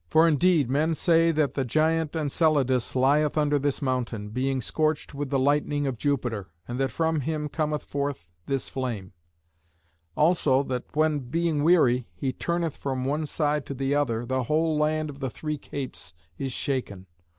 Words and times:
For 0.09 0.27
indeed 0.27 0.67
men 0.67 0.95
say 0.95 1.31
that 1.31 1.53
the 1.53 1.63
giant 1.63 2.15
Enceladus 2.15 2.95
lieth 2.95 3.37
under 3.37 3.59
this 3.59 3.83
mountain, 3.83 4.29
being 4.29 4.59
scorched 4.59 5.13
with 5.13 5.29
the 5.29 5.37
lightning 5.37 5.85
of 5.85 5.95
Jupiter, 5.99 6.49
and 6.67 6.79
that 6.79 6.89
from 6.89 7.19
him 7.19 7.47
cometh 7.47 7.83
forth 7.83 8.27
this 8.47 8.67
flame; 8.67 9.13
also 10.17 10.63
that 10.63 10.85
when, 10.95 11.19
being 11.19 11.63
weary, 11.63 12.07
he 12.15 12.33
turneth 12.33 12.77
from 12.77 13.05
one 13.05 13.27
side 13.27 13.63
to 13.67 13.75
the 13.75 13.93
other, 13.93 14.25
the 14.25 14.45
whole 14.45 14.75
land 14.75 15.11
of 15.11 15.19
the 15.19 15.29
Three 15.29 15.59
Capes 15.59 16.15
is 16.35 16.51
shaken. 16.51 17.05